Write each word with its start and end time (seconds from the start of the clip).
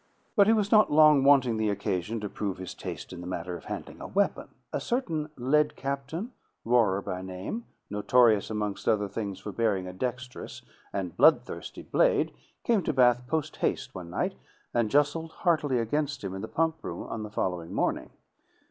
But 0.35 0.47
he 0.47 0.53
was 0.53 0.71
not 0.71 0.91
long 0.91 1.23
wanting 1.23 1.57
the 1.57 1.69
occasion 1.69 2.19
to 2.21 2.27
prove 2.27 2.57
his 2.57 2.73
taste 2.73 3.13
in 3.13 3.21
the 3.21 3.27
matter 3.27 3.55
of 3.55 3.65
handling 3.65 4.01
a 4.01 4.07
weapon. 4.07 4.47
A 4.73 4.79
certain 4.81 5.29
led 5.37 5.75
captain, 5.75 6.31
Rohrer 6.65 7.03
by 7.05 7.21
name, 7.21 7.65
notorious, 7.87 8.49
amongst 8.49 8.89
other 8.89 9.07
things, 9.07 9.39
for 9.39 9.51
bearing 9.51 9.85
a 9.85 9.93
dexterous 9.93 10.63
and 10.91 11.15
bloodthirsty 11.15 11.83
blade, 11.83 12.33
came 12.63 12.81
to 12.81 12.93
Bath 12.93 13.27
post 13.27 13.57
haste, 13.57 13.93
one 13.93 14.09
night, 14.09 14.33
and 14.73 14.89
jostled 14.89 15.33
heartily 15.43 15.77
against 15.77 16.23
him, 16.23 16.33
in 16.33 16.41
the 16.41 16.47
pump 16.47 16.77
room 16.83 17.03
on 17.03 17.21
the 17.21 17.29
following 17.29 17.71
morning. 17.71 18.09